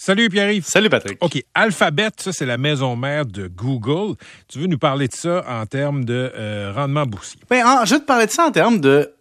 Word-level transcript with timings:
Salut 0.00 0.28
Pierre-Yves. 0.28 0.64
Salut 0.64 0.88
Patrick. 0.90 1.18
OK, 1.20 1.42
Alphabet, 1.54 2.10
ça 2.18 2.32
c'est 2.32 2.46
la 2.46 2.56
maison 2.56 2.94
mère 2.94 3.26
de 3.26 3.48
Google. 3.48 4.14
Tu 4.46 4.60
veux 4.60 4.68
nous 4.68 4.78
parler 4.78 5.08
de 5.08 5.12
ça 5.14 5.44
en 5.48 5.66
termes 5.66 6.04
de 6.04 6.30
euh, 6.36 6.72
rendement 6.72 7.04
boursier? 7.04 7.40
Ben, 7.50 7.66
en- 7.66 7.84
je 7.84 7.94
vais 7.94 8.00
te 8.00 8.06
parler 8.06 8.26
de 8.26 8.30
ça 8.30 8.46
en 8.46 8.52
termes 8.52 8.80
de 8.80 9.12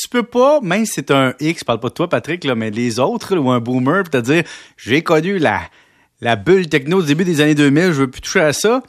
tu 0.00 0.08
peux 0.08 0.22
pas, 0.22 0.60
même 0.60 0.86
si 0.86 0.92
c'est 0.94 1.10
un 1.10 1.34
X, 1.40 1.60
je 1.60 1.64
parle 1.64 1.80
pas 1.80 1.88
de 1.88 1.94
toi, 1.94 2.08
Patrick, 2.08 2.44
là, 2.44 2.54
mais 2.54 2.70
les 2.70 3.00
autres, 3.00 3.34
là, 3.34 3.40
ou 3.40 3.50
un 3.50 3.58
boomer, 3.58 4.04
puis 4.04 4.12
te 4.12 4.18
dire 4.24 4.44
j'ai 4.76 5.02
connu 5.02 5.38
la, 5.38 5.62
la 6.20 6.36
bulle 6.36 6.68
techno 6.68 6.98
au 7.00 7.02
début 7.02 7.24
des 7.24 7.40
années 7.40 7.56
2000, 7.56 7.86
je 7.86 7.90
veux 7.90 8.10
plus 8.10 8.20
toucher 8.20 8.40
à 8.42 8.52
ça. 8.52 8.80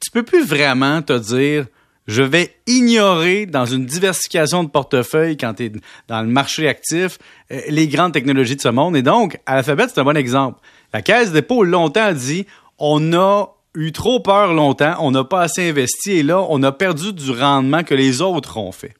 Tu 0.00 0.10
peux 0.10 0.24
plus 0.24 0.44
vraiment 0.44 1.00
te 1.00 1.16
dire 1.16 1.66
je 2.06 2.22
vais 2.22 2.54
ignorer 2.66 3.46
dans 3.46 3.66
une 3.66 3.84
diversification 3.84 4.64
de 4.64 4.68
portefeuille 4.68 5.36
quand 5.36 5.54
tu 5.54 5.64
es 5.64 5.72
dans 6.08 6.22
le 6.22 6.28
marché 6.28 6.68
actif 6.68 7.18
euh, 7.50 7.60
les 7.68 7.88
grandes 7.88 8.12
technologies 8.12 8.56
de 8.56 8.60
ce 8.60 8.68
monde. 8.68 8.96
Et 8.96 9.02
donc, 9.02 9.38
Alphabet, 9.46 9.86
c'est 9.88 10.00
un 10.00 10.04
bon 10.04 10.16
exemple. 10.16 10.60
La 10.92 11.02
Caisse 11.02 11.32
des 11.32 11.44
longtemps 11.64 12.04
a 12.04 12.14
dit 12.14 12.46
on 12.78 13.12
a 13.12 13.48
eu 13.74 13.92
trop 13.92 14.20
peur 14.20 14.54
longtemps, 14.54 14.96
on 15.00 15.10
n'a 15.10 15.24
pas 15.24 15.42
assez 15.42 15.68
investi 15.68 16.12
et 16.12 16.22
là, 16.22 16.44
on 16.48 16.62
a 16.62 16.72
perdu 16.72 17.12
du 17.12 17.30
rendement 17.30 17.84
que 17.84 17.94
les 17.94 18.22
autres 18.22 18.56
ont 18.56 18.72
fait. 18.72 18.94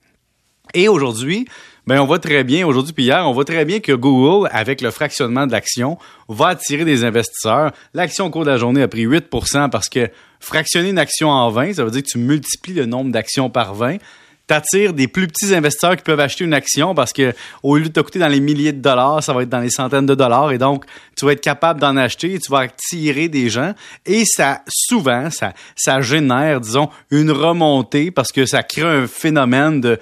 Et 0.75 0.89
aujourd'hui, 0.89 1.47
ben 1.87 2.01
on 2.01 2.07
voit 2.07 2.19
très 2.19 2.43
bien, 2.43 2.67
aujourd'hui 2.67 2.93
puis 2.93 3.05
hier, 3.05 3.29
on 3.29 3.33
voit 3.33 3.45
très 3.45 3.65
bien 3.65 3.81
que 3.81 3.93
Google, 3.93 4.49
avec 4.53 4.81
le 4.81 4.91
fractionnement 4.91 5.47
de 5.47 5.53
l'action, 5.53 5.99
va 6.29 6.49
attirer 6.49 6.85
des 6.85 7.05
investisseurs. 7.05 7.73
L'action 7.95 8.27
au 8.27 8.31
cours 8.31 8.45
de 8.45 8.51
la 8.51 8.57
journée 8.57 8.83
a 8.83 8.89
pris 8.89 9.07
8% 9.07 9.71
parce 9.71 9.89
que 9.89 10.11
fractionner 10.41 10.91
une 10.91 10.99
action 10.99 11.31
en 11.31 11.49
20, 11.51 11.75
ça 11.75 11.85
veut 11.85 11.91
dire 11.91 12.03
que 12.03 12.09
tu 12.09 12.19
multiplies 12.19 12.75
le 12.75 12.87
nombre 12.87 13.13
d'actions 13.13 13.51
par 13.51 13.75
20 13.75 13.99
t'attires 14.47 14.93
des 14.93 15.09
plus 15.09 15.27
petits 15.27 15.55
investisseurs 15.55 15.97
qui 15.97 16.03
peuvent 16.03 16.21
acheter 16.21 16.45
une 16.45 16.55
action 16.55 16.95
parce 16.95 17.13
que 17.13 17.35
au 17.63 17.77
lieu 17.77 17.85
de 17.85 17.93
te 17.93 18.01
coûter 18.01 18.19
dans 18.19 18.29
les 18.29 18.41
milliers 18.41 18.73
de 18.73 18.81
dollars, 18.81 19.23
ça 19.23 19.33
va 19.33 19.43
être 19.43 19.49
dans 19.49 19.61
les 19.61 19.71
centaines 19.71 20.07
de 20.07 20.15
dollars 20.15 20.53
et 20.53 20.59
donc 20.59 20.85
tu 21.17 21.25
vas 21.25 21.33
être 21.33 21.41
capable 21.41 21.81
d'en 21.81 21.97
acheter 21.97 22.35
et 22.35 22.39
tu 22.39 22.51
vas 22.51 22.61
attirer 22.61 23.29
des 23.29 23.49
gens 23.51 23.75
et 24.05 24.25
ça 24.25 24.63
souvent 24.69 25.31
ça 25.31 25.53
ça 25.75 26.01
génère 26.01 26.61
disons 26.61 26.89
une 27.11 27.31
remontée 27.31 28.11
parce 28.11 28.31
que 28.31 28.47
ça 28.47 28.63
crée 28.63 28.83
un 28.83 29.07
phénomène 29.07 29.81
de 29.81 29.99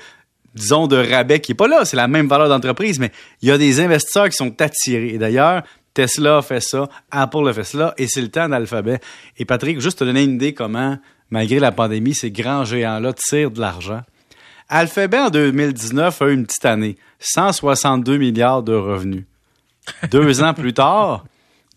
disons 0.54 0.86
de 0.86 0.96
rabais 0.96 1.40
qui 1.40 1.52
est 1.52 1.56
pas 1.56 1.68
là, 1.68 1.84
c'est 1.84 1.96
la 1.96 2.08
même 2.08 2.28
valeur 2.28 2.48
d'entreprise 2.48 2.98
mais 2.98 3.10
il 3.42 3.48
y 3.48 3.52
a 3.52 3.58
des 3.58 3.80
investisseurs 3.80 4.28
qui 4.28 4.36
sont 4.36 4.60
attirés 4.60 5.08
et 5.08 5.18
d'ailleurs 5.18 5.62
Tesla 5.94 6.38
a 6.38 6.42
fait 6.42 6.60
ça, 6.60 6.88
Apple 7.10 7.48
a 7.48 7.52
fait 7.52 7.64
cela, 7.64 7.94
et 7.96 8.08
c'est 8.08 8.20
le 8.20 8.28
temps 8.28 8.48
d'Alphabet. 8.48 8.98
Et 9.38 9.44
Patrick, 9.44 9.80
juste 9.80 10.00
te 10.00 10.04
donner 10.04 10.24
une 10.24 10.34
idée 10.34 10.52
comment, 10.52 10.98
malgré 11.30 11.60
la 11.60 11.70
pandémie, 11.72 12.14
ces 12.14 12.32
grands 12.32 12.64
géants-là 12.64 13.12
tirent 13.12 13.52
de 13.52 13.60
l'argent. 13.60 14.02
Alphabet, 14.68 15.18
en 15.18 15.30
2019, 15.30 16.20
a 16.20 16.28
eu 16.28 16.34
une 16.34 16.46
petite 16.46 16.64
année. 16.64 16.96
162 17.20 18.16
milliards 18.16 18.62
de 18.62 18.74
revenus. 18.74 19.24
Deux 20.10 20.42
ans 20.42 20.52
plus 20.52 20.74
tard, 20.74 21.24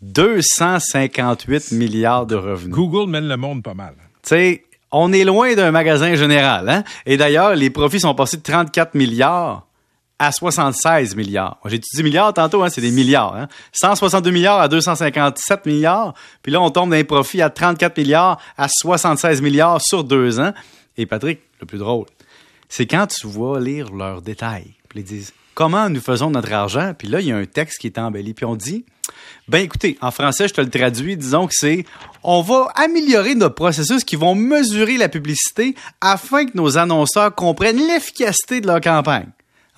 258 0.02 1.72
milliards 1.74 2.26
de 2.26 2.36
revenus. 2.36 2.74
Google 2.74 3.10
mène 3.10 3.28
le 3.28 3.38
monde 3.38 3.62
pas 3.62 3.74
mal. 3.76 3.94
Tu 4.24 4.30
sais, 4.30 4.66
on 4.92 5.12
est 5.14 5.24
loin 5.24 5.54
d'un 5.56 5.72
magasin 5.72 6.16
général. 6.16 6.70
Hein? 6.70 6.84
Et 7.06 7.18
d'ailleurs, 7.18 7.56
les 7.56 7.70
profits 7.70 8.00
sont 8.00 8.16
passés 8.16 8.38
de 8.38 8.44
34 8.44 8.96
milliards 8.96 9.68
à 10.20 10.32
76 10.32 11.16
milliards. 11.16 11.58
J'ai 11.66 11.78
dit 11.78 11.88
10 11.94 12.04
milliards 12.04 12.34
tantôt, 12.34 12.64
hein, 12.64 12.70
c'est 12.70 12.82
des 12.82 12.92
milliards. 12.92 13.36
Hein? 13.36 13.48
162 13.74 14.32
milliards 14.32 14.60
à 14.60 14.68
257 14.68 15.66
milliards. 15.66 16.14
Puis 16.42 16.52
là, 16.52 16.62
on 16.62 16.70
tombe 16.70 16.90
dans 16.90 16.96
les 16.96 17.04
profits 17.04 17.42
à 17.42 17.50
34 17.50 17.98
milliards 17.98 18.40
à 18.58 18.68
76 18.68 19.42
milliards 19.42 19.82
sur 19.82 20.04
deux 20.04 20.40
ans. 20.40 20.54
Et 20.98 21.06
Patrick, 21.06 21.42
le 21.60 21.68
plus 21.68 21.78
drôle, 21.78 22.06
c'est 22.70 22.88
quand 22.88 23.08
tu 23.08 23.28
vois 23.28 23.60
lire 23.60 23.92
leurs 23.92 24.22
détails. 24.22 24.74
Puis 24.90 25.02
ils 25.02 25.06
disent 25.06 25.34
comment 25.58 25.90
nous 25.90 26.00
faisons 26.02 26.30
notre 26.30 26.54
argent? 26.54 26.94
Puis 26.96 27.08
là, 27.08 27.20
il 27.20 27.28
y 27.28 27.32
a 27.32 27.36
un 27.38 27.46
texte 27.46 27.80
qui 27.80 27.88
est 27.88 27.98
embelli. 27.98 28.36
Puis 28.36 28.46
on 28.46 28.56
dit 28.56 28.86
ben 29.48 29.60
écoutez, 29.64 29.98
en 30.02 30.12
français, 30.12 30.48
je 30.48 30.54
te 30.54 30.62
le 30.62 30.70
traduis, 30.70 31.18
disons 31.18 31.48
que 31.48 31.54
c'est 31.56 31.84
on 32.24 32.42
va 32.42 32.68
améliorer 32.76 33.34
nos 33.34 33.50
processus 33.50 34.04
qui 34.04 34.16
vont 34.18 34.36
mesurer 34.36 34.98
la 34.98 35.10
publicité 35.10 35.74
afin 36.00 36.46
que 36.46 36.52
nos 36.56 36.78
annonceurs 36.78 37.34
comprennent 37.34 37.88
l'efficacité 37.88 38.62
de 38.62 38.68
leur 38.68 38.82
campagne. 38.82 39.30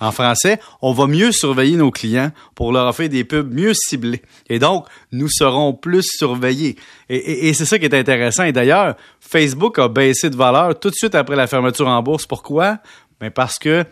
En 0.02 0.12
français, 0.12 0.58
on 0.82 0.92
va 0.92 1.06
mieux 1.06 1.30
surveiller 1.32 1.76
nos 1.76 1.90
clients 1.90 2.30
pour 2.54 2.72
leur 2.72 2.86
offrir 2.88 3.08
des 3.08 3.22
pubs 3.24 3.52
mieux 3.52 3.72
ciblées. 3.74 4.22
Et 4.48 4.58
donc, 4.58 4.86
nous 5.12 5.28
serons 5.30 5.72
plus 5.74 6.04
surveillés. 6.04 6.76
Et, 7.08 7.16
et- 7.16 7.48
et 7.48 7.54
c'est 7.54 7.66
ça 7.66 7.78
qui 7.78 7.84
est 7.84 7.94
intéressant. 7.94 8.44
Et 8.44 8.52
d'ailleurs, 8.52 8.96
Facebook 9.20 9.78
a 9.78 9.88
baissé 9.88 10.28
de 10.30 10.36
valeur 10.36 10.78
tout 10.80 10.90
de 10.90 10.94
suite 10.94 11.14
après 11.14 11.36
la 11.36 11.46
fermeture 11.46 11.86
en 11.88 12.02
bourse. 12.02 12.26
Pourquoi? 12.26 12.78
Ben 13.20 13.30
parce 13.30 13.58
que 13.58 13.84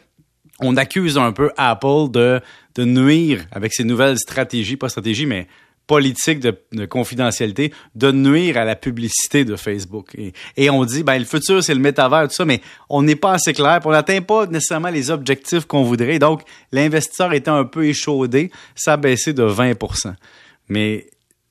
on 0.61 0.77
accuse 0.77 1.19
un 1.19 1.33
peu 1.33 1.51
Apple 1.57 2.11
de, 2.11 2.41
de 2.75 2.85
nuire 2.85 3.45
avec 3.53 3.73
ses 3.73 3.85
nouvelles 3.85 4.19
stratégies, 4.19 4.77
pas 4.77 4.89
stratégies, 4.89 5.27
mais 5.27 5.47
politiques 5.89 6.41
de, 6.41 6.57
de 6.73 6.85
confidentialité, 6.85 7.73
de 7.95 8.13
nuire 8.13 8.59
à 8.59 8.65
la 8.65 8.77
publicité 8.77 9.45
de 9.45 9.57
Facebook. 9.57 10.15
Et, 10.57 10.71
on 10.71 10.85
dit, 10.85 11.03
ben, 11.03 11.19
le 11.19 11.25
futur, 11.25 11.65
c'est 11.65 11.75
le 11.75 11.81
métavers, 11.81 12.29
tout 12.29 12.35
ça, 12.35 12.45
mais 12.45 12.61
on 12.91 13.03
n'est 13.03 13.17
pas 13.17 13.33
assez 13.33 13.55
clair, 13.55 13.81
on 13.85 13.91
n'atteint 13.91 14.21
pas 14.21 14.47
nécessairement 14.47 14.91
les 14.91 15.11
objectifs 15.11 15.65
qu'on 15.65 15.83
voudrait. 15.83 16.19
Donc, 16.19 16.43
l'investisseur 16.73 17.33
étant 17.33 17.57
un 17.57 17.65
peu 17.65 17.87
échaudé, 17.87 18.53
ça 18.77 18.93
a 18.93 18.97
baissé 18.99 19.33
de 19.33 19.43
20% 19.43 20.13
Mais 20.69 21.07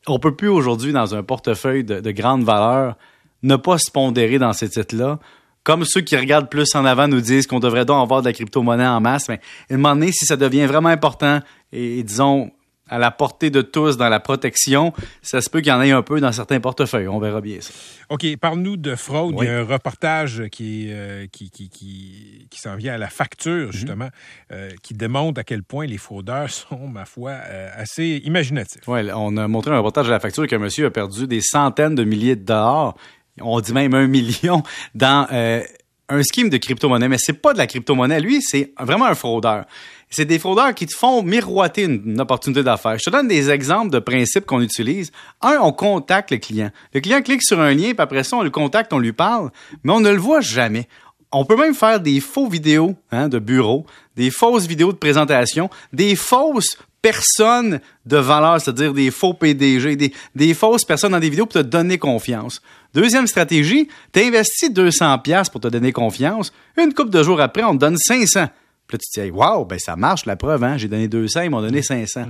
on 0.05 0.19
peut 0.19 0.35
plus 0.35 0.49
aujourd'hui, 0.49 0.93
dans 0.93 1.15
un 1.15 1.23
portefeuille 1.23 1.83
de, 1.83 1.99
de 1.99 2.11
grande 2.11 2.43
valeur, 2.43 2.95
ne 3.41 3.55
pas 3.55 3.79
se 3.79 3.89
pondérer 3.91 4.37
dans 4.37 4.53
ces 4.53 4.69
titres-là. 4.69 5.19
Comme 5.67 5.83
ceux 5.83 5.99
qui 5.99 6.15
regardent 6.15 6.49
plus 6.49 6.73
en 6.75 6.85
avant 6.85 7.09
nous 7.09 7.19
disent 7.19 7.45
qu'on 7.45 7.59
devrait 7.59 7.83
donc 7.83 8.01
avoir 8.01 8.21
de 8.21 8.27
la 8.27 8.31
crypto-monnaie 8.31 8.87
en 8.87 9.01
masse, 9.01 9.27
mais 9.27 9.41
à 9.69 9.73
un 9.73 9.75
moment 9.75 9.95
donné, 9.95 10.13
si 10.13 10.25
ça 10.25 10.37
devient 10.37 10.65
vraiment 10.65 10.87
important 10.87 11.41
et, 11.73 11.99
et 11.99 12.03
disons 12.03 12.51
à 12.89 12.97
la 12.97 13.11
portée 13.11 13.49
de 13.49 13.61
tous 13.61 13.97
dans 13.97 14.09
la 14.09 14.19
protection, 14.19 14.93
ça 15.21 15.41
se 15.41 15.49
peut 15.49 15.59
qu'il 15.59 15.69
y 15.69 15.75
en 15.75 15.81
ait 15.81 15.91
un 15.91 16.01
peu 16.01 16.19
dans 16.19 16.31
certains 16.31 16.59
portefeuilles. 16.59 17.07
On 17.07 17.19
verra 17.19 17.41
bien 17.41 17.59
ça. 17.61 17.73
OK, 18.09 18.25
parle-nous 18.37 18.77
de 18.77 18.95
fraude. 18.95 19.35
Oui. 19.37 19.45
Il 19.45 19.49
y 19.49 19.51
a 19.51 19.59
un 19.59 19.65
reportage 19.65 20.43
qui, 20.51 20.87
euh, 20.89 21.27
qui, 21.31 21.49
qui, 21.49 21.69
qui, 21.69 22.47
qui 22.49 22.59
s'en 22.59 22.75
vient 22.75 22.93
à 22.93 22.97
la 22.97 23.09
facture, 23.09 23.71
justement, 23.71 24.09
euh, 24.51 24.69
qui 24.81 24.93
démontre 24.93 25.39
à 25.39 25.43
quel 25.43 25.63
point 25.63 25.85
les 25.85 25.97
fraudeurs 25.97 26.49
sont, 26.49 26.87
ma 26.87 27.05
foi, 27.05 27.31
euh, 27.31 27.69
assez 27.75 28.21
imaginatifs. 28.23 28.87
Ouais, 28.87 29.05
on 29.13 29.35
a 29.37 29.47
montré 29.47 29.71
un 29.71 29.77
reportage 29.77 30.07
à 30.07 30.11
la 30.11 30.19
facture 30.19 30.47
qu'un 30.47 30.59
monsieur 30.59 30.85
a 30.85 30.91
perdu 30.91 31.27
des 31.27 31.41
centaines 31.41 31.95
de 31.95 32.03
milliers 32.03 32.35
de 32.35 32.45
dollars, 32.45 32.95
on 33.41 33.59
dit 33.59 33.73
même 33.73 33.93
un 33.93 34.07
million, 34.07 34.63
dans 34.95 35.27
euh, 35.31 35.61
un 36.09 36.21
scheme 36.23 36.49
de 36.49 36.57
crypto-monnaie. 36.57 37.07
Mais 37.07 37.17
c'est 37.19 37.33
pas 37.33 37.53
de 37.53 37.57
la 37.57 37.67
crypto-monnaie. 37.67 38.19
Lui, 38.19 38.41
c'est 38.41 38.73
vraiment 38.79 39.05
un 39.05 39.15
fraudeur. 39.15 39.65
C'est 40.09 40.25
des 40.25 40.39
fraudeurs 40.39 40.73
qui 40.73 40.85
te 40.85 40.95
font 40.95 41.21
miroiter 41.21 41.83
une, 41.83 42.19
opportunité 42.21 42.63
d'affaires. 42.63 42.97
Je 42.97 43.03
te 43.03 43.09
donne 43.09 43.27
des 43.27 43.49
exemples 43.49 43.91
de 43.91 43.99
principes 43.99 44.45
qu'on 44.45 44.61
utilise. 44.61 45.11
Un, 45.41 45.57
on 45.61 45.73
contacte 45.73 46.31
le 46.31 46.37
client. 46.37 46.71
Le 46.93 47.01
client 47.01 47.21
clique 47.21 47.43
sur 47.43 47.59
un 47.59 47.73
lien, 47.73 47.91
puis 47.91 47.95
après 47.99 48.23
ça, 48.23 48.37
on 48.37 48.41
le 48.41 48.49
contacte, 48.49 48.93
on 48.93 48.99
lui 48.99 49.11
parle, 49.11 49.51
mais 49.83 49.91
on 49.91 49.99
ne 49.99 50.09
le 50.09 50.17
voit 50.17 50.39
jamais. 50.39 50.87
On 51.33 51.43
peut 51.43 51.57
même 51.57 51.75
faire 51.75 51.99
des 51.99 52.21
faux 52.21 52.47
vidéos 52.47 52.95
hein, 53.11 53.27
de 53.27 53.37
bureau, 53.37 53.85
des 54.15 54.31
fausses 54.31 54.65
vidéos 54.65 54.93
de 54.93 54.97
présentation, 54.97 55.69
des 55.91 56.15
fausses 56.15 56.77
personnes 57.11 57.79
de 58.05 58.17
valeur, 58.17 58.59
c'est-à-dire 58.59 58.93
des 58.93 59.11
faux 59.11 59.33
PDG, 59.33 59.95
des, 59.95 60.13
des 60.35 60.53
fausses 60.53 60.83
personnes 60.83 61.13
dans 61.13 61.19
des 61.19 61.29
vidéos 61.29 61.45
pour 61.45 61.61
te 61.61 61.67
donner 61.67 61.97
confiance. 61.97 62.61
Deuxième 62.93 63.27
stratégie, 63.27 63.87
tu 64.11 64.19
investis 64.19 64.71
200 64.71 65.19
pièces 65.19 65.49
pour 65.49 65.61
te 65.61 65.67
donner 65.69 65.93
confiance. 65.93 66.51
Une 66.77 66.93
couple 66.93 67.11
de 67.11 67.23
jours 67.23 67.39
après, 67.39 67.63
on 67.63 67.73
te 67.73 67.79
donne 67.79 67.97
500. 67.97 68.47
Puis 68.87 68.97
là, 68.97 68.99
tu 68.99 69.21
te 69.21 69.25
dis, 69.25 69.31
wow, 69.31 69.63
ben 69.65 69.79
ça 69.79 69.95
marche, 69.95 70.25
la 70.25 70.35
preuve, 70.35 70.63
hein? 70.63 70.77
J'ai 70.77 70.87
donné 70.87 71.07
200, 71.07 71.41
ils 71.43 71.49
m'ont 71.49 71.61
donné 71.61 71.81
500. 71.81 72.25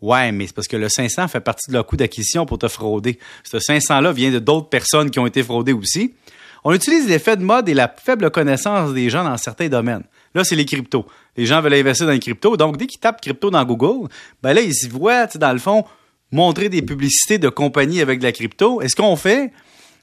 Ouais, 0.00 0.32
mais 0.32 0.46
c'est 0.46 0.54
parce 0.54 0.68
que 0.68 0.76
le 0.76 0.88
500 0.88 1.28
fait 1.28 1.40
partie 1.40 1.70
de 1.70 1.74
leur 1.74 1.86
coût 1.86 1.96
d'acquisition 1.96 2.46
pour 2.46 2.58
te 2.58 2.68
frauder. 2.68 3.18
Ce 3.42 3.56
500-là 3.56 4.12
vient 4.12 4.30
de 4.30 4.38
d'autres 4.38 4.68
personnes 4.68 5.10
qui 5.10 5.18
ont 5.18 5.26
été 5.26 5.42
fraudées 5.42 5.72
aussi. 5.72 6.14
On 6.62 6.72
utilise 6.72 7.06
l'effet 7.08 7.36
de 7.36 7.42
mode 7.42 7.68
et 7.68 7.74
la 7.74 7.88
faible 7.88 8.30
connaissance 8.30 8.94
des 8.94 9.10
gens 9.10 9.24
dans 9.24 9.36
certains 9.36 9.68
domaines. 9.68 10.04
Là, 10.34 10.44
c'est 10.44 10.56
les 10.56 10.64
cryptos. 10.64 11.06
Les 11.36 11.46
gens 11.46 11.60
veulent 11.60 11.74
investir 11.74 12.06
dans 12.06 12.12
les 12.12 12.18
cryptos. 12.18 12.56
Donc, 12.56 12.76
dès 12.76 12.86
qu'ils 12.86 13.00
tapent 13.00 13.20
crypto 13.20 13.50
dans 13.50 13.64
Google, 13.64 14.08
ben 14.42 14.52
là, 14.52 14.60
ils 14.60 14.84
y 14.84 14.88
voient, 14.88 15.26
dans 15.26 15.52
le 15.52 15.58
fond, 15.58 15.84
montrer 16.32 16.68
des 16.68 16.82
publicités 16.82 17.38
de 17.38 17.48
compagnies 17.48 18.00
avec 18.00 18.18
de 18.18 18.24
la 18.24 18.32
crypto. 18.32 18.82
Et 18.82 18.88
ce 18.88 18.96
qu'on 18.96 19.16
fait, 19.16 19.52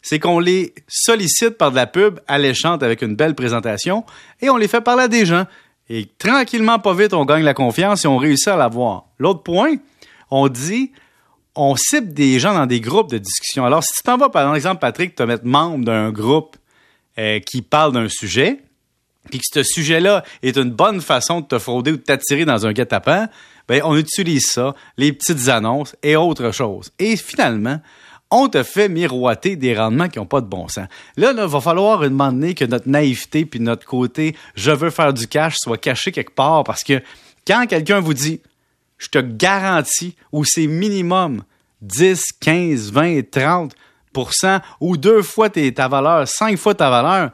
c'est 0.01 0.19
qu'on 0.19 0.39
les 0.39 0.73
sollicite 0.87 1.57
par 1.57 1.71
de 1.71 1.75
la 1.75 1.87
pub 1.87 2.19
alléchante 2.27 2.83
avec 2.83 3.01
une 3.01 3.15
belle 3.15 3.35
présentation 3.35 4.03
et 4.41 4.49
on 4.49 4.57
les 4.57 4.67
fait 4.67 4.81
parler 4.81 5.03
à 5.03 5.07
des 5.07 5.25
gens. 5.25 5.45
Et 5.89 6.07
tranquillement, 6.17 6.79
pas 6.79 6.93
vite, 6.93 7.13
on 7.13 7.25
gagne 7.25 7.43
la 7.43 7.53
confiance 7.53 8.05
et 8.05 8.07
on 8.07 8.17
réussit 8.17 8.47
à 8.47 8.55
l'avoir. 8.55 9.05
L'autre 9.19 9.43
point, 9.43 9.75
on 10.31 10.47
dit, 10.47 10.91
on 11.55 11.75
cible 11.75 12.13
des 12.13 12.39
gens 12.39 12.53
dans 12.53 12.65
des 12.65 12.79
groupes 12.79 13.11
de 13.11 13.17
discussion. 13.17 13.65
Alors, 13.65 13.83
si 13.83 13.93
tu 13.97 14.03
t'en 14.03 14.17
vas, 14.17 14.29
par 14.29 14.55
exemple, 14.55 14.79
Patrick, 14.79 15.15
te 15.15 15.23
mettre 15.23 15.45
membre 15.45 15.83
d'un 15.83 16.11
groupe 16.11 16.55
euh, 17.19 17.39
qui 17.39 17.61
parle 17.61 17.91
d'un 17.91 18.07
sujet, 18.07 18.59
puis 19.29 19.39
que 19.39 19.45
ce 19.51 19.63
sujet-là 19.63 20.23
est 20.41 20.57
une 20.57 20.71
bonne 20.71 21.01
façon 21.01 21.41
de 21.41 21.45
te 21.45 21.59
frauder 21.59 21.91
ou 21.91 21.97
de 21.97 22.01
t'attirer 22.01 22.45
dans 22.45 22.65
un 22.65 22.73
guet-apens, 22.73 23.27
ben, 23.67 23.81
on 23.85 23.95
utilise 23.95 24.47
ça, 24.47 24.73
les 24.97 25.13
petites 25.13 25.47
annonces 25.47 25.95
et 26.01 26.15
autre 26.15 26.51
chose. 26.51 26.91
Et 26.99 27.15
finalement, 27.15 27.79
on 28.31 28.47
te 28.47 28.63
fait 28.63 28.89
miroiter 28.89 29.55
des 29.55 29.77
rendements 29.77 30.07
qui 30.07 30.17
n'ont 30.17 30.25
pas 30.25 30.41
de 30.41 30.47
bon 30.47 30.67
sens. 30.67 30.87
Là, 31.17 31.33
il 31.37 31.43
va 31.43 31.61
falloir 31.61 32.01
un 32.01 32.09
moment 32.09 32.31
donné 32.31 32.53
que 32.53 32.65
notre 32.65 32.89
naïveté 32.89 33.45
puis 33.45 33.59
notre 33.59 33.85
côté 33.85 34.35
je 34.55 34.71
veux 34.71 34.89
faire 34.89 35.13
du 35.13 35.27
cash 35.27 35.55
soit 35.57 35.77
caché 35.77 36.11
quelque 36.11 36.33
part 36.33 36.63
parce 36.63 36.83
que 36.83 37.01
quand 37.45 37.67
quelqu'un 37.67 37.99
vous 37.99 38.13
dit 38.13 38.41
je 38.97 39.09
te 39.09 39.19
garantis 39.19 40.15
ou 40.31 40.45
c'est 40.45 40.67
minimum 40.67 41.43
10, 41.81 42.23
15, 42.39 42.91
20, 42.91 43.19
30% 44.13 44.61
ou 44.79 44.95
deux 44.95 45.21
fois 45.21 45.49
ta 45.49 45.87
valeur, 45.87 46.27
cinq 46.27 46.57
fois 46.57 46.73
ta 46.73 46.89
valeur, 46.89 47.31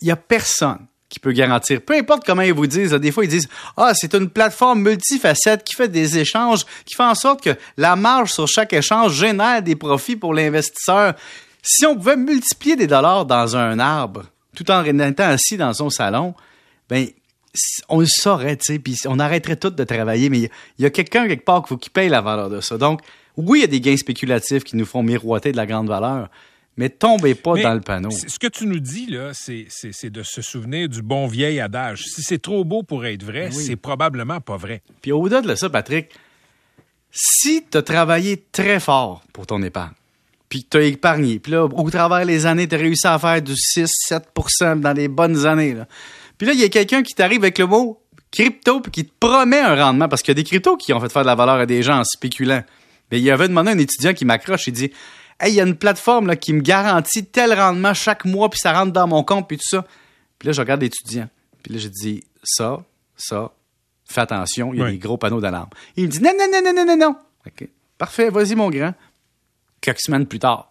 il 0.00 0.04
n'y 0.06 0.10
a 0.10 0.16
personne 0.16 0.86
qui 1.12 1.20
peut 1.20 1.32
garantir. 1.32 1.82
Peu 1.82 1.94
importe 1.94 2.24
comment 2.24 2.40
ils 2.40 2.54
vous 2.54 2.66
disent, 2.66 2.92
des 2.92 3.12
fois 3.12 3.24
ils 3.24 3.30
disent 3.30 3.48
ah 3.76 3.92
c'est 3.94 4.14
une 4.14 4.30
plateforme 4.30 4.80
multifacette 4.80 5.62
qui 5.62 5.74
fait 5.74 5.88
des 5.88 6.16
échanges, 6.18 6.64
qui 6.86 6.94
fait 6.94 7.02
en 7.02 7.14
sorte 7.14 7.42
que 7.42 7.50
la 7.76 7.96
marge 7.96 8.32
sur 8.32 8.48
chaque 8.48 8.72
échange 8.72 9.12
génère 9.12 9.62
des 9.62 9.76
profits 9.76 10.16
pour 10.16 10.32
l'investisseur. 10.32 11.12
Si 11.62 11.84
on 11.84 11.96
pouvait 11.96 12.16
multiplier 12.16 12.76
des 12.76 12.86
dollars 12.86 13.26
dans 13.26 13.56
un 13.56 13.78
arbre 13.78 14.24
tout 14.56 14.70
en 14.70 14.82
étant 14.84 15.24
assis 15.24 15.58
dans 15.58 15.74
son 15.74 15.90
salon, 15.90 16.34
ben 16.88 17.06
on 17.90 18.00
le 18.00 18.06
saurait, 18.08 18.56
tu 18.56 18.72
sais, 18.72 18.78
puis 18.78 18.96
on 19.06 19.18
arrêterait 19.18 19.56
tout 19.56 19.68
de 19.68 19.84
travailler, 19.84 20.30
mais 20.30 20.38
il 20.38 20.50
y, 20.78 20.86
a, 20.86 20.90
quelqu'un 20.90 21.28
quelque 21.28 21.44
part 21.44 21.62
qui 21.78 21.90
paye 21.90 22.08
la 22.08 22.22
valeur 22.22 22.48
de 22.48 22.62
ça. 22.62 22.78
Donc, 22.78 23.02
oui, 23.36 23.58
il 23.58 23.60
y 23.60 23.64
a 23.64 23.66
des 23.66 23.80
gains 23.82 23.98
spéculatifs 23.98 24.64
qui 24.64 24.76
nous 24.76 24.86
font 24.86 25.02
miroiter 25.02 25.52
de 25.52 25.58
la 25.58 25.66
grande 25.66 25.88
valeur, 25.88 26.30
mais 26.76 26.88
tombez 26.88 27.34
pas 27.34 27.60
dans 27.60 27.74
le 27.74 27.80
panneau. 27.80 28.10
Ce 28.10 28.38
que 28.38 28.46
tu 28.46 28.66
nous 28.66 28.80
dis, 28.80 29.06
là, 29.06 29.32
c'est 29.34 30.10
de 30.10 30.22
se 30.22 30.42
souvenir 30.42 30.88
du 30.88 31.02
bon 31.02 31.26
vieil 31.26 31.60
adage. 31.60 32.04
Si 32.04 32.22
c'est 32.22 32.40
trop 32.40 32.64
beau 32.64 32.82
pour 32.82 33.04
être 33.04 33.22
vrai, 33.22 33.50
c'est 33.50 33.76
probablement 33.76 34.40
pas 34.40 34.56
vrai. 34.56 34.82
Puis 35.00 35.12
au-delà 35.12 35.42
de 35.42 35.54
ça, 35.54 35.68
Patrick, 35.68 36.10
si 37.10 37.64
tu 37.70 37.76
as 37.76 37.82
travaillé 37.82 38.42
très 38.52 38.80
fort 38.80 39.22
pour 39.32 39.46
ton 39.46 39.62
épargne, 39.62 39.92
puis 40.48 40.66
tu 40.70 40.76
as 40.78 40.82
épargné, 40.82 41.38
puis 41.38 41.52
là, 41.52 41.64
au 41.64 41.90
travers 41.90 42.26
des 42.26 42.46
années, 42.46 42.68
tu 42.68 42.74
as 42.74 42.78
réussi 42.78 43.06
à 43.06 43.18
faire 43.18 43.40
du 43.40 43.52
6-7% 43.52 44.80
dans 44.80 44.92
les 44.92 45.08
bonnes 45.08 45.46
années, 45.46 45.74
là. 45.74 45.86
Puis 46.38 46.46
là, 46.46 46.54
il 46.54 46.60
y 46.60 46.64
a 46.64 46.68
quelqu'un 46.68 47.02
qui 47.02 47.14
t'arrive 47.14 47.42
avec 47.42 47.58
le 47.58 47.66
mot 47.66 48.02
crypto, 48.30 48.80
puis 48.80 48.90
qui 48.90 49.04
te 49.04 49.12
promet 49.20 49.60
un 49.60 49.76
rendement, 49.76 50.08
parce 50.08 50.22
qu'il 50.22 50.32
y 50.32 50.38
a 50.38 50.42
des 50.42 50.44
cryptos 50.44 50.76
qui 50.76 50.92
ont 50.92 51.00
fait 51.00 51.12
faire 51.12 51.22
de 51.22 51.26
la 51.26 51.34
valeur 51.34 51.56
à 51.56 51.66
des 51.66 51.82
gens 51.82 51.98
en 52.00 52.04
spéculant. 52.04 52.62
Mais 53.10 53.18
il 53.18 53.24
y 53.24 53.30
avait 53.30 53.48
demandé 53.48 53.70
à 53.70 53.74
un 53.74 53.78
étudiant 53.78 54.14
qui 54.14 54.24
m'accroche, 54.24 54.66
il 54.66 54.72
dit 54.72 54.90
Hey, 55.42 55.54
il 55.54 55.56
y 55.56 55.60
a 55.60 55.64
une 55.64 55.76
plateforme 55.76 56.28
là, 56.28 56.36
qui 56.36 56.52
me 56.52 56.60
garantit 56.60 57.26
tel 57.26 57.52
rendement 57.52 57.94
chaque 57.94 58.24
mois, 58.24 58.48
puis 58.48 58.60
ça 58.60 58.72
rentre 58.72 58.92
dans 58.92 59.08
mon 59.08 59.24
compte, 59.24 59.48
puis 59.48 59.56
tout 59.56 59.68
ça. 59.68 59.84
Puis 60.38 60.46
là, 60.46 60.52
je 60.52 60.60
regarde 60.60 60.80
l'étudiant. 60.80 61.28
Puis 61.64 61.74
là, 61.74 61.80
je 61.80 61.88
dis 61.88 62.22
Ça, 62.44 62.80
ça, 63.16 63.50
fais 64.04 64.20
attention, 64.20 64.72
il 64.72 64.78
y 64.78 64.82
a 64.82 64.88
des 64.88 64.98
gros 64.98 65.16
panneaux 65.16 65.40
d'alarme. 65.40 65.70
Il 65.96 66.04
me 66.04 66.08
dit 66.08 66.22
Non, 66.22 66.30
non, 66.38 66.46
non, 66.52 66.60
non, 66.64 66.72
non, 66.72 66.84
non, 66.86 66.96
non. 66.96 67.16
OK. 67.44 67.68
Parfait, 67.98 68.30
vas-y, 68.30 68.54
mon 68.54 68.70
grand. 68.70 68.94
Quelques 69.80 70.02
semaines 70.02 70.26
plus 70.26 70.38
tard. 70.38 70.70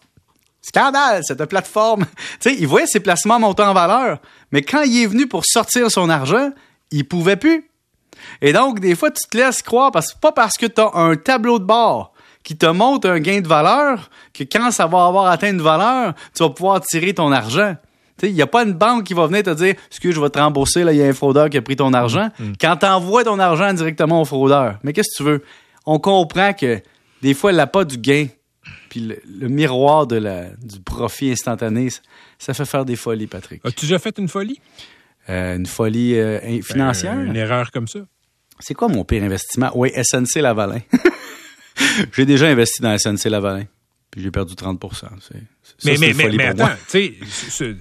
Scandale, 0.62 1.22
cette 1.26 1.44
plateforme. 1.46 2.06
tu 2.40 2.50
sais, 2.50 2.56
il 2.56 2.66
voyait 2.66 2.88
ses 2.88 3.02
placements 3.02 3.40
monter 3.40 3.64
en 3.64 3.74
valeur, 3.74 4.20
mais 4.54 4.62
quand 4.62 4.84
il 4.84 5.04
est 5.04 5.08
venu 5.08 5.28
pour 5.28 5.44
sortir 5.46 5.92
son 5.92 6.10
argent, 6.10 6.52
il 6.92 7.06
pouvait 7.06 7.36
plus. 7.36 7.70
Et 8.42 8.54
donc, 8.54 8.80
des 8.80 8.96
fois, 8.96 9.12
tu 9.12 9.22
te 9.28 9.36
laisses 9.36 9.62
croire, 9.62 9.92
parce 9.92 10.14
que 10.14 10.20
pas 10.20 10.32
parce 10.32 10.58
que 10.58 10.66
tu 10.66 10.80
as 10.80 10.92
un 10.94 11.18
tableau 11.18 11.60
de 11.60 11.66
bord 11.66 12.11
qui 12.44 12.58
te 12.58 12.66
montre 12.66 13.10
un 13.10 13.20
gain 13.20 13.42
de 13.42 13.48
valeur, 13.48 14.10
que 14.34 14.44
quand 14.44 14.72
ça 14.72 14.88
va 14.88 15.06
avoir 15.06 15.28
atteint 15.28 15.52
une 15.52 15.62
valeur, 15.62 16.14
tu 16.36 16.44
vas 16.44 16.50
pouvoir 16.50 16.82
tirer 16.82 17.14
ton 17.14 17.32
argent. 17.32 17.76
Il 18.24 18.34
n'y 18.34 18.42
a 18.42 18.48
pas 18.48 18.64
une 18.64 18.74
banque 18.74 19.06
qui 19.06 19.14
va 19.14 19.26
venir 19.26 19.44
te 19.44 19.50
dire 19.52 19.76
Excuse, 19.88 20.14
je 20.14 20.22
vais 20.22 20.30
te 20.30 20.38
rembourser, 20.38 20.82
il 20.82 20.96
y 20.96 21.02
a 21.02 21.08
un 21.08 21.14
fraudeur 21.14 21.50
qui 21.50 21.58
a 21.58 21.62
pris 21.62 21.76
ton 21.76 21.94
argent. 21.94 22.30
Mm. 22.40 22.52
Quand 22.60 22.78
tu 22.78 22.86
envoies 22.86 23.24
ton 23.24 23.40
argent 23.40 23.74
directement 23.74 24.22
au 24.22 24.26
fraudeur. 24.26 24.78
Mais 24.84 24.94
qu'est-ce 24.94 25.18
que 25.18 25.24
tu 25.24 25.30
veux? 25.30 25.44
On 25.86 25.98
comprend 25.98 26.54
que 26.54 26.82
des 27.22 27.34
fois, 27.34 27.50
elle 27.50 27.58
n'a 27.58 27.68
pas 27.68 27.84
du 27.84 27.98
gain. 27.98 28.28
Puis 28.90 29.00
le, 29.00 29.48
miroir 29.48 30.06
de 30.06 30.18
la, 30.18 30.50
du 30.62 30.80
profit 30.82 31.32
instantané, 31.32 31.90
ça, 32.38 32.54
fait 32.54 32.66
faire 32.66 32.86
des 32.86 32.96
folies, 32.96 33.28
Patrick. 33.28 33.62
As-tu 33.64 33.86
déjà 33.86 34.00
fait 34.00 34.18
une 34.18 34.28
folie? 34.28 34.60
Euh, 35.30 35.56
une 35.56 35.66
folie 35.66 36.20
euh, 36.20 36.62
financière? 36.62 37.18
une 37.18 37.36
erreur 37.36 37.72
comme 37.72 37.88
ça? 37.88 38.00
C'est 38.60 38.74
quoi 38.74 38.90
mon 38.90 39.04
pire 39.04 39.24
investissement? 39.24 39.72
Oui, 39.74 39.92
SNC 39.96 40.42
Lavalin. 40.42 40.82
j'ai 42.14 42.26
déjà 42.26 42.48
investi 42.48 42.82
dans 42.82 42.98
SNC 42.98 43.30
Lavalin, 43.30 43.66
puis 44.10 44.22
j'ai 44.22 44.32
perdu 44.32 44.56
30 44.56 44.82
Mais, 45.84 45.98
mais, 45.98 46.14
mais, 46.14 46.30
mais 46.30 46.46
attends, 46.46 46.70
tu 46.90 47.16
sais, 47.50 47.76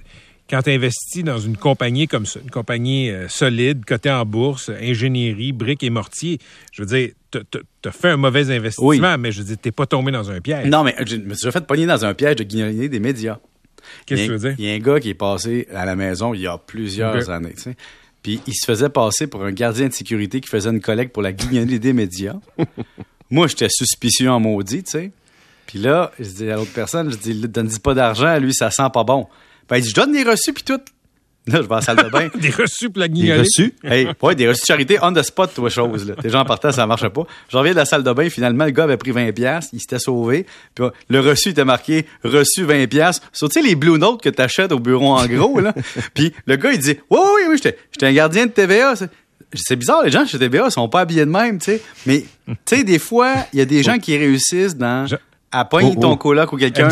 quand 0.51 0.61
tu 0.61 0.71
investis 0.71 1.23
dans 1.23 1.39
une 1.39 1.55
compagnie 1.55 2.07
comme 2.07 2.25
ça, 2.25 2.41
une 2.43 2.51
compagnie 2.51 3.09
euh, 3.09 3.29
solide, 3.29 3.85
cotée 3.85 4.11
en 4.11 4.25
bourse, 4.25 4.69
ingénierie, 4.69 5.53
briques 5.53 5.83
et 5.83 5.89
mortier, 5.89 6.39
je 6.73 6.83
veux 6.83 6.87
dire, 6.87 7.09
tu 7.31 7.87
as 7.87 7.91
fait 7.91 8.09
un 8.09 8.17
mauvais 8.17 8.51
investissement, 8.51 9.17
mais 9.17 9.31
je 9.31 9.39
veux 9.39 9.45
dire, 9.45 9.57
t'es 9.61 9.71
pas 9.71 9.85
tombé 9.85 10.11
dans 10.11 10.29
un 10.29 10.41
piège. 10.41 10.67
Non, 10.67 10.83
mais 10.83 10.95
je 11.05 11.15
me 11.15 11.33
suis 11.33 11.49
fait 11.51 11.65
pogner 11.65 11.85
dans 11.85 12.05
un 12.05 12.13
piège 12.13 12.35
de 12.35 12.43
guignoliner 12.43 12.89
des 12.89 12.99
médias. 12.99 13.39
Qu'est-ce 14.05 14.23
que 14.23 14.25
tu 14.27 14.31
veux 14.33 14.49
dire? 14.49 14.55
Il 14.59 14.65
y 14.65 14.69
a 14.69 14.73
un 14.73 14.79
gars 14.79 14.99
qui 14.99 15.09
est 15.09 15.15
passé 15.15 15.67
à 15.73 15.85
la 15.85 15.95
maison 15.95 16.33
il 16.33 16.41
y 16.41 16.47
a 16.47 16.57
plusieurs 16.57 17.29
années, 17.29 17.53
tu 17.55 17.61
sais. 17.61 17.75
Puis 18.21 18.39
il 18.45 18.53
se 18.53 18.65
faisait 18.65 18.89
passer 18.89 19.25
pour 19.25 19.43
un 19.43 19.51
gardien 19.51 19.87
de 19.87 19.93
sécurité 19.93 20.41
qui 20.41 20.49
faisait 20.49 20.69
une 20.69 20.81
collecte 20.81 21.11
pour 21.11 21.23
la 21.23 21.31
guignoliner 21.31 21.79
des 21.79 21.93
médias. 21.93 22.35
Moi, 23.31 23.47
j'étais 23.47 23.69
suspicieux 23.69 24.29
en 24.29 24.39
maudit, 24.39 24.83
tu 24.83 24.91
sais. 24.91 25.11
Puis 25.65 25.79
là, 25.79 26.11
je 26.19 26.29
dis 26.29 26.51
à 26.51 26.57
l'autre 26.57 26.73
personne, 26.73 27.11
je 27.11 27.17
dis, 27.17 27.33
donne 27.47 27.69
pas 27.79 27.93
d'argent, 27.93 28.37
lui, 28.37 28.53
ça 28.53 28.69
sent 28.69 28.89
pas 28.93 29.05
bon. 29.05 29.27
Ben, 29.69 29.77
il 29.77 29.83
dit, 29.83 29.89
je 29.89 29.95
donne 29.95 30.11
des 30.11 30.23
reçus, 30.23 30.51
puis 30.51 30.63
tout. 30.63 30.81
Là, 31.47 31.59
je 31.63 31.67
vais 31.67 31.73
à 31.73 31.75
la 31.77 31.81
salle 31.81 31.97
de 31.97 32.09
bain. 32.09 32.27
des 32.39 32.51
reçus 32.51 32.89
pour 32.89 32.99
la 32.99 33.07
Des 33.07 33.33
reçus? 33.33 33.73
Hey, 33.83 34.07
ouais, 34.21 34.35
des 34.35 34.47
reçus 34.47 34.61
de 34.61 34.65
charité 34.65 34.99
on 35.01 35.11
the 35.11 35.23
spot, 35.23 35.51
toi, 35.55 35.69
chose, 35.69 36.07
là. 36.07 36.39
En 36.39 36.45
partant, 36.45 36.71
ça 36.71 36.85
marchait 36.85 37.09
pas. 37.09 37.25
Je 37.49 37.57
reviens 37.57 37.71
de 37.71 37.77
la 37.77 37.85
salle 37.85 38.03
de 38.03 38.13
bain, 38.13 38.29
finalement, 38.29 38.65
le 38.65 38.71
gars 38.71 38.83
avait 38.83 38.97
pris 38.97 39.11
20 39.11 39.31
pièces, 39.31 39.69
il 39.73 39.79
s'était 39.79 39.97
sauvé. 39.97 40.45
Puis 40.75 40.85
le 41.09 41.19
reçu 41.19 41.49
était 41.49 41.65
marqué 41.65 42.05
reçu 42.23 42.63
20 42.63 42.87
pièces. 42.87 43.21
Sur, 43.33 43.49
tu 43.49 43.59
sais, 43.59 43.67
les 43.67 43.75
blue 43.75 43.97
notes 43.97 44.21
que 44.21 44.29
t'achètes 44.29 44.71
au 44.71 44.79
bureau 44.79 45.13
en 45.13 45.25
gros, 45.25 45.59
là. 45.59 45.73
puis 46.13 46.31
le 46.45 46.57
gars, 46.57 46.73
il 46.73 46.79
dit, 46.79 46.99
oui, 47.09 47.19
oui, 47.19 47.41
oui, 47.49 47.55
j'étais, 47.57 47.77
j'étais 47.91 48.05
un 48.05 48.13
gardien 48.13 48.45
de 48.45 48.51
TVA 48.51 48.93
c'est 49.53 49.75
bizarre, 49.75 50.03
les 50.03 50.11
gens 50.11 50.25
chez 50.25 50.39
TVA 50.39 50.69
sont 50.69 50.89
pas 50.89 51.01
habillés 51.01 51.25
de 51.25 51.31
même, 51.31 51.59
tu 51.59 51.65
sais. 51.65 51.81
Mais, 52.05 52.25
tu 52.47 52.55
sais, 52.65 52.83
des 52.83 52.99
fois, 52.99 53.33
il 53.53 53.59
y 53.59 53.61
a 53.61 53.65
des 53.65 53.83
gens 53.83 53.97
qui 53.97 54.17
réussissent 54.17 54.75
dans, 54.75 55.05
à 55.51 55.65
pogner 55.65 55.95
ton 55.95 56.15
coloc 56.17 56.53
ou 56.53 56.57
quelqu'un. 56.57 56.89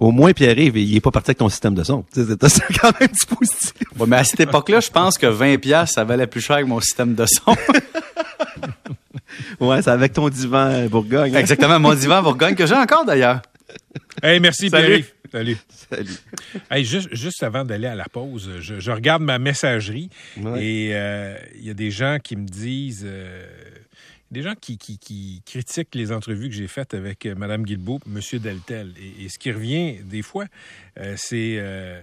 Au 0.00 0.10
moins, 0.10 0.32
Pierre-Yves, 0.32 0.76
il 0.76 0.96
est 0.96 1.00
pas 1.00 1.10
parti 1.10 1.30
avec 1.30 1.38
ton 1.38 1.48
système 1.48 1.74
de 1.74 1.84
son. 1.84 2.04
C'est 2.12 2.78
quand 2.80 2.98
même 3.00 3.08
dispositif. 3.08 3.72
mais 4.06 4.16
à 4.16 4.24
cette 4.24 4.40
époque-là, 4.40 4.80
je 4.80 4.90
pense 4.90 5.16
que 5.16 5.26
20$, 5.26 5.86
ça 5.86 6.04
valait 6.04 6.26
plus 6.26 6.40
cher 6.40 6.58
que 6.58 6.64
mon 6.64 6.80
système 6.80 7.14
de 7.14 7.24
son. 7.26 7.56
ouais, 9.64 9.82
c'est 9.82 9.90
avec 9.90 10.12
ton 10.12 10.28
divan 10.28 10.86
Bourgogne. 10.86 11.34
Hein. 11.34 11.40
Exactement, 11.40 11.78
mon 11.78 11.94
divan 11.94 12.22
Bourgogne, 12.22 12.54
que 12.54 12.66
j'ai 12.66 12.74
encore 12.74 13.04
d'ailleurs. 13.04 13.40
Hey, 14.22 14.40
merci, 14.40 14.68
Pierre-Yves. 14.68 15.12
Salut. 15.30 15.56
Salut. 15.68 16.84
juste, 16.84 17.14
juste 17.14 17.42
avant 17.42 17.64
d'aller 17.64 17.86
à 17.86 17.94
la 17.94 18.06
pause, 18.06 18.50
je, 18.60 18.90
regarde 18.90 19.22
ma 19.22 19.38
messagerie 19.38 20.10
et 20.58 20.90
euh, 20.92 21.36
il 21.56 21.66
y 21.66 21.70
a 21.70 21.74
des 21.74 21.90
gens 21.90 22.18
qui 22.22 22.36
me 22.36 22.46
disent. 22.46 23.04
Euh, 23.06 23.46
des 24.30 24.42
gens 24.42 24.54
qui, 24.60 24.76
qui, 24.76 25.42
critiquent 25.46 25.94
les 25.94 26.12
entrevues 26.12 26.48
que 26.48 26.54
j'ai 26.54 26.66
faites 26.66 26.92
avec 26.92 27.24
euh, 27.24 27.34
Mme 27.34 27.62
Guilbeault, 27.62 28.00
M. 28.06 28.20
Deltel. 28.38 28.92
Et, 29.18 29.28
ce 29.28 29.38
qui 29.38 29.50
revient 29.50 30.02
des 30.04 30.22
fois, 30.22 30.44
c'est 31.16 31.56
euh, 31.58 32.02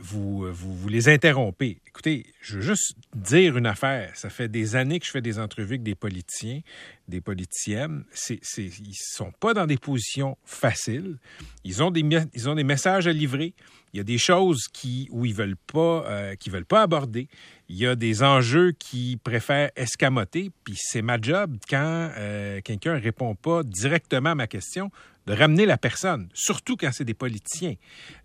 vous, 0.00 0.50
vous, 0.52 0.88
les 0.88 1.08
interrompez. 1.08 1.78
Écoutez, 1.86 2.26
je 2.40 2.56
veux 2.56 2.62
juste 2.62 2.94
dire 3.14 3.56
une 3.56 3.66
affaire. 3.66 4.10
Ça 4.14 4.30
fait 4.30 4.48
des 4.48 4.76
années 4.76 4.98
que 4.98 5.06
je 5.06 5.10
fais 5.10 5.20
des 5.20 5.38
entrevues 5.38 5.74
avec 5.74 5.82
des 5.82 5.94
politiciens, 5.94 6.60
des 7.08 7.20
politiciennes. 7.20 8.04
C'est, 8.12 8.38
c'est, 8.42 8.64
ils 8.64 8.94
sont 8.94 9.32
pas 9.32 9.54
dans 9.54 9.66
des 9.66 9.78
positions 9.78 10.36
faciles. 10.44 11.18
Ils 11.64 11.82
ont 11.82 11.90
des, 11.90 12.04
ils 12.34 12.48
ont 12.48 12.54
des 12.54 12.64
messages 12.64 13.06
à 13.06 13.12
livrer. 13.12 13.54
Il 13.92 13.98
y 13.98 14.00
a 14.00 14.04
des 14.04 14.18
choses 14.18 14.64
qui, 14.72 15.08
où 15.10 15.24
ils 15.24 15.34
veulent 15.34 15.56
pas, 15.56 16.36
qui 16.36 16.50
veulent 16.50 16.66
pas 16.66 16.82
aborder. 16.82 17.28
Il 17.68 17.76
y 17.76 17.86
a 17.86 17.96
des 17.96 18.22
enjeux 18.22 18.72
qui 18.72 19.18
préfèrent 19.22 19.70
escamoter, 19.74 20.50
puis 20.64 20.74
c'est 20.76 21.02
ma 21.02 21.20
job 21.20 21.56
quand 21.68 22.10
euh, 22.16 22.60
quelqu'un 22.62 22.94
ne 22.94 23.00
répond 23.00 23.34
pas 23.34 23.62
directement 23.64 24.30
à 24.30 24.34
ma 24.34 24.46
question 24.46 24.90
de 25.26 25.32
ramener 25.32 25.66
la 25.66 25.76
personne, 25.76 26.28
surtout 26.34 26.76
quand 26.76 26.90
c'est 26.92 27.04
des 27.04 27.14
politiciens. 27.14 27.74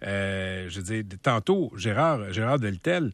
Euh, 0.04 0.68
je 0.70 0.80
veux 0.80 1.02
dire, 1.02 1.18
tantôt, 1.22 1.72
Gérard, 1.76 2.32
Gérard 2.32 2.60
Deltel, 2.60 3.12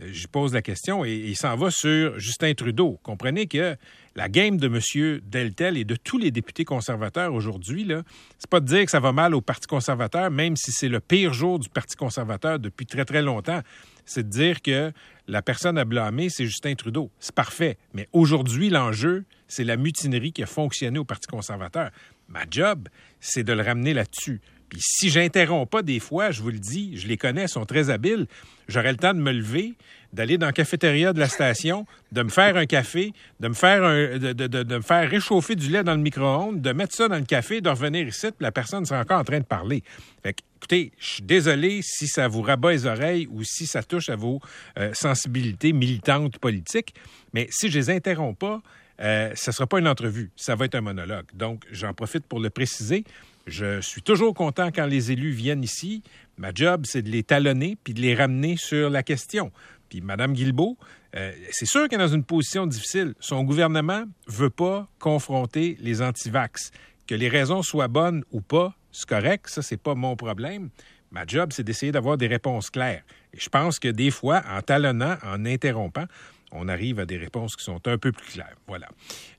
euh, 0.00 0.08
je 0.12 0.26
pose 0.26 0.52
la 0.54 0.62
question 0.62 1.04
et, 1.04 1.14
il 1.14 1.36
s'en 1.36 1.56
va 1.56 1.70
sur 1.70 2.18
Justin 2.18 2.54
Trudeau. 2.54 2.98
Comprenez 3.02 3.46
que 3.46 3.76
la 4.16 4.28
game 4.28 4.56
de 4.56 4.66
M. 4.66 5.20
Deltel 5.24 5.76
et 5.76 5.84
de 5.84 5.96
tous 5.96 6.18
les 6.18 6.30
députés 6.30 6.64
conservateurs 6.64 7.32
aujourd'hui, 7.32 7.84
là, 7.84 8.02
c'est 8.38 8.50
pas 8.50 8.60
de 8.60 8.66
dire 8.66 8.84
que 8.84 8.90
ça 8.90 9.00
va 9.00 9.12
mal 9.12 9.34
au 9.34 9.40
Parti 9.40 9.66
conservateur, 9.66 10.30
même 10.30 10.56
si 10.56 10.72
c'est 10.72 10.88
le 10.88 11.00
pire 11.00 11.32
jour 11.32 11.58
du 11.58 11.68
Parti 11.68 11.96
conservateur 11.96 12.58
depuis 12.58 12.86
très, 12.86 13.04
très 13.04 13.22
longtemps 13.22 13.62
c'est 14.08 14.24
de 14.24 14.30
dire 14.30 14.62
que 14.62 14.92
la 15.28 15.42
personne 15.42 15.78
à 15.78 15.84
blâmer, 15.84 16.30
c'est 16.30 16.46
Justin 16.46 16.74
Trudeau. 16.74 17.10
C'est 17.20 17.34
parfait. 17.34 17.76
Mais 17.92 18.08
aujourd'hui, 18.12 18.70
l'enjeu, 18.70 19.24
c'est 19.46 19.64
la 19.64 19.76
mutinerie 19.76 20.32
qui 20.32 20.42
a 20.42 20.46
fonctionné 20.46 20.98
au 20.98 21.04
Parti 21.04 21.28
conservateur. 21.28 21.90
Ma 22.28 22.42
job, 22.50 22.88
c'est 23.20 23.44
de 23.44 23.52
le 23.52 23.62
ramener 23.62 23.94
là-dessus. 23.94 24.40
Puis 24.68 24.80
si 24.82 25.08
j'interromps 25.08 25.68
pas 25.68 25.82
des 25.82 25.98
fois, 25.98 26.30
je 26.30 26.42
vous 26.42 26.50
le 26.50 26.58
dis, 26.58 26.98
je 26.98 27.08
les 27.08 27.16
connais, 27.16 27.48
sont 27.48 27.64
très 27.64 27.90
habiles, 27.90 28.26
j'aurai 28.68 28.90
le 28.90 28.98
temps 28.98 29.14
de 29.14 29.18
me 29.18 29.32
lever, 29.32 29.74
d'aller 30.12 30.36
dans 30.36 30.46
la 30.46 30.52
cafétéria 30.52 31.12
de 31.12 31.18
la 31.18 31.28
station, 31.28 31.86
de 32.12 32.22
me 32.22 32.28
faire 32.28 32.56
un 32.56 32.66
café, 32.66 33.12
de 33.40 33.48
me 33.48 33.54
faire, 33.54 33.82
un, 33.82 34.18
de, 34.18 34.80
faire 34.80 35.08
réchauffer 35.08 35.54
du 35.54 35.70
lait 35.70 35.84
dans 35.84 35.94
le 35.94 36.02
micro-ondes, 36.02 36.60
de 36.60 36.72
mettre 36.72 36.94
ça 36.94 37.08
dans 37.08 37.16
le 37.16 37.24
café, 37.24 37.60
de 37.60 37.68
revenir 37.68 38.06
ici, 38.06 38.26
puis 38.26 38.36
la 38.40 38.52
personne 38.52 38.84
sera 38.84 39.00
encore 39.00 39.20
en 39.20 39.24
train 39.24 39.40
de 39.40 39.44
parler. 39.44 39.82
Fait 40.22 40.34
que, 40.34 40.42
écoutez, 40.58 40.92
je 40.98 41.06
suis 41.06 41.22
désolé 41.22 41.80
si 41.82 42.06
ça 42.06 42.28
vous 42.28 42.42
rabat 42.42 42.72
les 42.72 42.86
oreilles 42.86 43.26
ou 43.30 43.44
si 43.44 43.66
ça 43.66 43.82
touche 43.82 44.10
à 44.10 44.16
vos 44.16 44.40
euh, 44.78 44.92
sensibilités 44.92 45.72
militantes 45.72 46.38
politiques, 46.38 46.94
mais 47.32 47.46
si 47.50 47.70
je 47.70 47.78
les 47.78 47.90
interromps 47.90 48.38
pas, 48.38 48.60
euh, 49.00 49.30
ça 49.34 49.50
ne 49.50 49.54
sera 49.54 49.66
pas 49.66 49.78
une 49.78 49.88
entrevue, 49.88 50.30
ça 50.36 50.56
va 50.56 50.64
être 50.64 50.74
un 50.74 50.80
monologue. 50.80 51.26
Donc, 51.34 51.64
j'en 51.70 51.94
profite 51.94 52.26
pour 52.26 52.40
le 52.40 52.50
préciser. 52.50 53.04
Je 53.46 53.80
suis 53.80 54.02
toujours 54.02 54.34
content 54.34 54.70
quand 54.74 54.86
les 54.86 55.12
élus 55.12 55.30
viennent 55.30 55.62
ici. 55.62 56.02
Ma 56.36 56.52
job, 56.52 56.84
c'est 56.84 57.02
de 57.02 57.08
les 57.08 57.22
talonner 57.22 57.76
puis 57.82 57.94
de 57.94 58.00
les 58.00 58.14
ramener 58.14 58.56
sur 58.56 58.90
la 58.90 59.02
question. 59.02 59.52
Puis 59.88 60.00
Mme 60.00 60.34
Guilbeault, 60.34 60.76
euh, 61.16 61.32
c'est 61.50 61.66
sûr 61.66 61.88
qu'elle 61.88 62.00
est 62.00 62.04
dans 62.04 62.12
une 62.12 62.24
position 62.24 62.66
difficile. 62.66 63.14
Son 63.20 63.44
gouvernement 63.44 64.04
veut 64.26 64.50
pas 64.50 64.86
confronter 64.98 65.78
les 65.80 66.02
antivax. 66.02 66.70
Que 67.06 67.14
les 67.14 67.28
raisons 67.28 67.62
soient 67.62 67.88
bonnes 67.88 68.22
ou 68.32 68.40
pas, 68.40 68.74
c'est 68.92 69.08
correct, 69.08 69.48
ça, 69.48 69.62
c'est 69.62 69.80
pas 69.80 69.94
mon 69.94 70.16
problème. 70.16 70.68
Ma 71.10 71.24
job, 71.26 71.52
c'est 71.52 71.62
d'essayer 71.62 71.92
d'avoir 71.92 72.18
des 72.18 72.26
réponses 72.26 72.68
claires. 72.68 73.02
Et 73.32 73.40
je 73.40 73.48
pense 73.48 73.78
que 73.78 73.88
des 73.88 74.10
fois, 74.10 74.42
en 74.50 74.60
talonnant, 74.60 75.16
en 75.24 75.46
interrompant, 75.46 76.04
on 76.52 76.68
arrive 76.68 77.00
à 77.00 77.06
des 77.06 77.16
réponses 77.16 77.56
qui 77.56 77.64
sont 77.64 77.86
un 77.86 77.98
peu 77.98 78.12
plus 78.12 78.32
claires. 78.32 78.56
Voilà. 78.66 78.88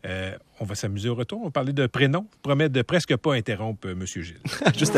Euh, 0.06 0.38
on 0.60 0.66
va 0.66 0.76
s'amuser 0.76 1.10
au 1.10 1.16
retour. 1.16 1.42
On 1.42 1.46
va 1.46 1.52
parler 1.52 1.74
de 1.74 1.88
prénoms. 1.88 2.28
Je 2.32 2.42
promets 2.42 2.70
de 2.70 2.82
presque 2.82 3.16
pas 3.18 3.34
interrompre 3.34 3.88
euh, 3.88 3.92
M. 3.94 4.06
Gilles. 4.06 4.38
Juste 4.78 4.86